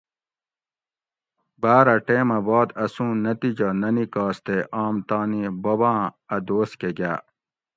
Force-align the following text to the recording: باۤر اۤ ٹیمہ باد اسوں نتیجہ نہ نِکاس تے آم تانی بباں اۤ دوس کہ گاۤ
باۤر 1.61 1.85
اۤ 1.95 2.01
ٹیمہ 2.05 2.37
باد 2.47 2.69
اسوں 2.83 3.11
نتیجہ 3.25 3.69
نہ 3.81 3.89
نِکاس 3.95 4.37
تے 4.45 4.57
آم 4.81 4.95
تانی 5.07 5.41
بباں 5.63 6.01
اۤ 6.35 6.41
دوس 6.47 6.71
کہ 6.79 6.89
گاۤ 6.97 7.19